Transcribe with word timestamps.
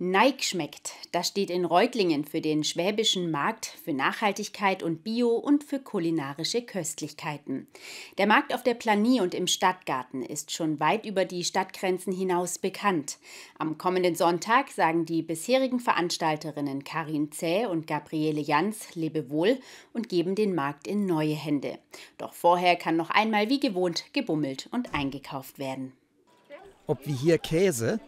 Neig 0.00 0.44
schmeckt. 0.44 0.92
Das 1.10 1.26
steht 1.26 1.50
in 1.50 1.64
Reutlingen 1.64 2.24
für 2.24 2.40
den 2.40 2.62
schwäbischen 2.62 3.32
Markt 3.32 3.66
für 3.66 3.92
Nachhaltigkeit 3.92 4.84
und 4.84 5.02
Bio 5.02 5.30
und 5.30 5.64
für 5.64 5.80
kulinarische 5.80 6.62
Köstlichkeiten. 6.62 7.66
Der 8.16 8.28
Markt 8.28 8.54
auf 8.54 8.62
der 8.62 8.74
Planie 8.74 9.20
und 9.20 9.34
im 9.34 9.48
Stadtgarten 9.48 10.22
ist 10.22 10.52
schon 10.52 10.78
weit 10.78 11.04
über 11.04 11.24
die 11.24 11.42
Stadtgrenzen 11.42 12.12
hinaus 12.12 12.60
bekannt. 12.60 13.18
Am 13.58 13.76
kommenden 13.76 14.14
Sonntag 14.14 14.70
sagen 14.70 15.04
die 15.04 15.22
bisherigen 15.22 15.80
Veranstalterinnen 15.80 16.84
Karin 16.84 17.32
Zäh 17.32 17.66
und 17.66 17.88
Gabriele 17.88 18.40
Jans 18.40 18.94
Lebewohl 18.94 19.58
und 19.92 20.08
geben 20.08 20.36
den 20.36 20.54
Markt 20.54 20.86
in 20.86 21.06
neue 21.06 21.34
Hände. 21.34 21.76
Doch 22.18 22.34
vorher 22.34 22.76
kann 22.76 22.96
noch 22.96 23.10
einmal 23.10 23.48
wie 23.48 23.58
gewohnt 23.58 24.04
gebummelt 24.12 24.68
und 24.70 24.94
eingekauft 24.94 25.58
werden. 25.58 25.92
Ob 26.86 27.04
wie 27.04 27.14
hier 27.14 27.38
Käse, 27.38 27.98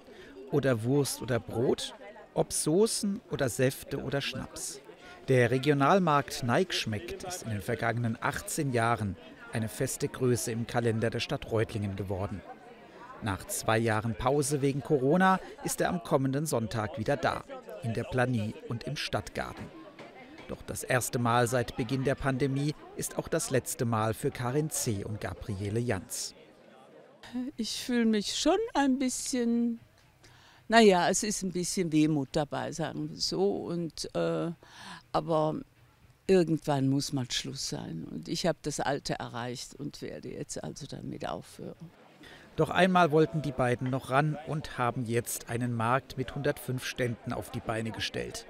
oder 0.51 0.83
Wurst 0.85 1.23
oder 1.23 1.39
Brot, 1.41 1.95
ob 2.35 2.53
Soßen 2.53 3.21
oder 3.31 3.49
Säfte 3.49 3.99
oder 4.03 4.21
Schnaps. 4.21 4.81
Der 5.29 5.51
Regionalmarkt 5.51 6.43
Neig 6.43 6.75
schmeckt 6.75 7.25
ist 7.25 7.45
in 7.45 7.51
den 7.51 7.63
vergangenen 7.63 8.19
18 8.21 8.73
Jahren 8.73 9.17
eine 9.53 9.69
feste 9.69 10.09
Größe 10.09 10.51
im 10.53 10.67
Kalender 10.67 11.11
der 11.11 11.21
Stadt 11.21 11.51
Reutlingen 11.51 11.97
geworden. 11.97 12.41
Nach 13.23 13.47
zwei 13.47 13.79
Jahren 13.79 14.15
Pause 14.15 14.63
wegen 14.63 14.83
Corona 14.83 15.41
ist 15.65 15.81
er 15.81 15.91
am 15.91 16.03
kommenden 16.03 16.47
Sonntag 16.47 16.99
wieder 16.99 17.17
da, 17.17 17.45
in 17.83 17.93
der 17.93 18.05
Planie 18.05 18.55
und 18.69 18.85
im 18.85 18.97
Stadtgarten. 18.97 19.67
Doch 20.49 20.63
das 20.63 20.83
erste 20.83 21.19
Mal 21.19 21.47
seit 21.47 21.77
Beginn 21.77 22.03
der 22.03 22.17
Pandemie 22.17 22.75
ist 22.97 23.19
auch 23.19 23.29
das 23.29 23.51
letzte 23.51 23.85
Mal 23.85 24.15
für 24.15 24.31
Karin 24.31 24.71
C. 24.71 25.05
und 25.05 25.21
Gabriele 25.21 25.79
Janz. 25.79 26.35
Ich 27.57 27.85
fühle 27.85 28.07
mich 28.07 28.35
schon 28.35 28.59
ein 28.75 28.99
bisschen 28.99 29.79
naja, 30.71 31.09
es 31.09 31.25
ist 31.25 31.43
ein 31.43 31.51
bisschen 31.51 31.91
Wehmut 31.91 32.29
dabei, 32.31 32.71
sagen 32.71 33.11
wir 33.11 33.17
so. 33.17 33.57
Und, 33.57 34.09
äh, 34.15 34.53
aber 35.11 35.57
irgendwann 36.29 36.89
muss 36.89 37.13
mal 37.13 37.29
Schluss 37.29 37.71
sein. 37.71 38.07
Und 38.09 38.29
ich 38.29 38.47
habe 38.47 38.59
das 38.63 38.79
Alte 38.79 39.15
erreicht 39.15 39.75
und 39.75 40.01
werde 40.01 40.31
jetzt 40.31 40.63
also 40.63 40.87
damit 40.87 41.29
aufhören. 41.29 41.91
Doch 42.55 42.71
einmal 42.71 43.11
wollten 43.11 43.43
die 43.43 43.51
beiden 43.51 43.91
noch 43.91 44.11
ran 44.11 44.39
und 44.47 44.79
haben 44.79 45.07
jetzt 45.07 45.51
einen 45.51 45.75
Markt 45.75 46.17
mit 46.17 46.29
105 46.29 46.85
Ständen 46.85 47.33
auf 47.33 47.51
die 47.51 47.59
Beine 47.59 47.91
gestellt. 47.91 48.47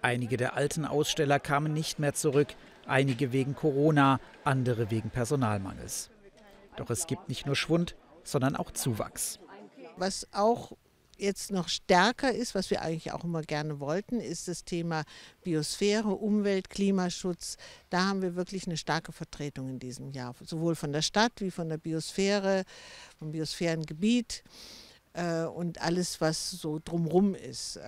Einige 0.00 0.38
der 0.38 0.56
alten 0.56 0.86
Aussteller 0.86 1.38
kamen 1.38 1.74
nicht 1.74 1.98
mehr 1.98 2.14
zurück, 2.14 2.54
einige 2.86 3.32
wegen 3.32 3.54
Corona, 3.54 4.20
andere 4.42 4.90
wegen 4.90 5.10
Personalmangels. 5.10 6.08
Doch 6.76 6.88
es 6.88 7.06
gibt 7.06 7.28
nicht 7.28 7.44
nur 7.44 7.56
Schwund, 7.56 7.94
sondern 8.24 8.56
auch 8.56 8.70
Zuwachs. 8.70 9.38
Was 9.98 10.28
auch 10.32 10.72
jetzt 11.16 11.50
noch 11.50 11.68
stärker 11.68 12.32
ist, 12.32 12.54
was 12.54 12.70
wir 12.70 12.82
eigentlich 12.82 13.12
auch 13.12 13.24
immer 13.24 13.42
gerne 13.42 13.80
wollten, 13.80 14.20
ist 14.20 14.48
das 14.48 14.64
Thema 14.64 15.04
Biosphäre, 15.42 16.10
Umwelt, 16.10 16.70
Klimaschutz. 16.70 17.56
Da 17.90 18.06
haben 18.06 18.22
wir 18.22 18.36
wirklich 18.36 18.66
eine 18.66 18.76
starke 18.76 19.12
Vertretung 19.12 19.68
in 19.68 19.78
diesem 19.78 20.10
Jahr, 20.10 20.34
sowohl 20.44 20.74
von 20.74 20.92
der 20.92 21.02
Stadt 21.02 21.32
wie 21.38 21.50
von 21.50 21.68
der 21.68 21.78
Biosphäre, 21.78 22.64
vom 23.18 23.32
Biosphärengebiet 23.32 24.44
äh, 25.14 25.44
und 25.44 25.80
alles, 25.80 26.20
was 26.20 26.50
so 26.50 26.80
drumrum 26.84 27.34
ist. 27.34 27.80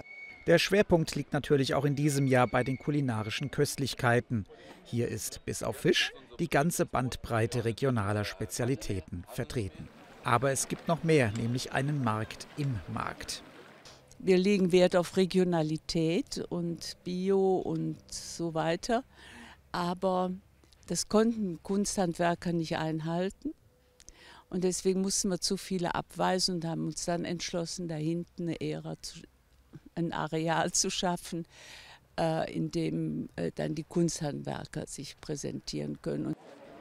Der 0.47 0.59
Schwerpunkt 0.59 1.15
liegt 1.15 1.35
natürlich 1.35 1.75
auch 1.75 1.85
in 1.85 1.95
diesem 1.95 2.27
Jahr 2.27 2.47
bei 2.47 2.65
den 2.65 2.79
kulinarischen 2.79 3.51
Köstlichkeiten. 3.51 4.47
Hier 4.85 5.09
ist 5.09 5.45
bis 5.45 5.63
auf 5.63 5.77
Fisch 5.77 6.13
die 6.39 6.49
ganze 6.49 6.87
Bandbreite 6.87 7.67
regionaler 7.67 8.25
Spezialitäten 8.25 9.27
vertreten. 9.29 9.91
Aber 10.29 10.53
es 10.53 10.69
gibt 10.69 10.89
noch 10.89 11.05
mehr, 11.05 11.33
nämlich 11.39 11.73
einen 11.73 12.05
Markt 12.05 12.47
im 12.59 12.79
Markt. 12.93 13.43
Wir 14.19 14.37
legen 14.37 14.73
Wert 14.73 14.95
auf 14.95 15.17
Regionalität 15.17 16.45
und 16.51 17.03
Bio 17.03 17.57
und 17.57 17.97
so 18.13 18.53
weiter. 18.53 19.05
Aber 19.73 20.31
das 20.87 21.09
konnten 21.09 21.63
Kunsthandwerker 21.63 22.53
nicht 22.53 22.77
einhalten. 22.77 23.55
Und 24.51 24.65
deswegen 24.65 25.01
mussten 25.01 25.31
wir 25.31 25.41
zu 25.41 25.57
viele 25.57 25.95
abweisen 25.95 26.57
und 26.57 26.67
haben 26.67 26.85
uns 26.89 27.07
dann 27.07 27.25
entschlossen, 27.25 27.89
da 27.89 27.95
hinten 27.95 28.43
eine 28.43 28.61
Ära 28.61 29.01
zu, 29.01 29.21
ein 29.95 30.13
Areal 30.13 30.73
zu 30.73 30.91
schaffen, 30.91 31.47
äh, 32.21 32.55
in 32.55 32.71
dem 32.71 33.31
äh, 33.37 33.51
dann 33.55 33.75
die 33.75 33.85
Kunsthandwerker 33.85 34.87
sich 34.87 35.19
präsentieren 35.23 36.03
können. 36.03 36.37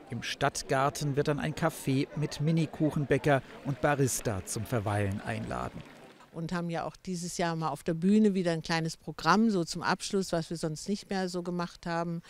Im 0.09 0.23
Stadtgarten 0.23 1.18
wird 1.18 1.28
dann 1.28 1.40
ein 1.40 1.53
Café 1.53 2.07
mit 2.16 2.40
Mini-Kuchenbäcker 2.40 3.41
und 3.66 3.81
Barista 3.81 4.45
zum 4.45 4.66
Verweilen 4.66 5.19
einladen. 5.19 5.84
Und 6.31 6.53
haben 6.53 6.69
ja 6.69 6.85
auch 6.85 6.95
dieses 6.95 7.38
Jahr 7.38 7.56
mal 7.57 7.69
auf 7.69 7.84
der 7.84 7.94
Bühne 7.94 8.34
wieder 8.34 8.51
ein 8.51 8.62
kleines 8.62 8.95
Programm, 8.95 9.50
so 9.50 9.66
zum 9.66 9.81
Abschluss, 9.81 10.31
was 10.31 10.50
wir 10.50 10.56
sonst 10.56 10.88
nicht 10.88 11.09
mehr 11.09 11.28
so 11.28 11.44
gemacht 11.44 11.85
haben, 11.85 12.22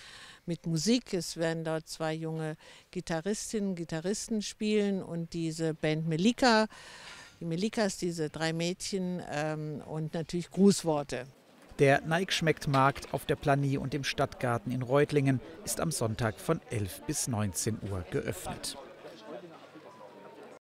mit 0.48 0.66
Musik. 0.66 1.14
Es 1.14 1.38
werden 1.38 1.64
dort 1.64 1.88
zwei 1.88 2.14
junge 2.14 2.56
Gitarristinnen, 2.90 3.76
Gitarristen 3.76 4.42
spielen 4.42 5.04
und 5.04 5.34
diese 5.34 5.74
Band 5.76 6.08
Melika. 6.08 6.68
Die 7.40 7.46
Melikas, 7.46 7.98
diese 7.98 8.32
drei 8.32 8.54
Mädchen 8.54 9.22
ähm, 9.30 9.84
und 9.86 10.16
natürlich 10.16 10.50
Grußworte. 10.50 11.28
Der 11.80 12.02
Neigschmeckt-Markt 12.02 13.14
auf 13.14 13.26
der 13.28 13.36
Planie 13.36 13.78
und 13.78 13.94
im 13.94 14.04
Stadtgarten 14.04 14.72
in 14.72 14.82
Reutlingen 14.82 15.40
ist 15.64 15.80
am 15.80 15.92
Sonntag 15.92 16.40
von 16.40 16.60
11 16.72 17.04
bis 17.06 17.28
19 17.28 17.78
Uhr 17.92 18.04
geöffnet. 18.10 18.78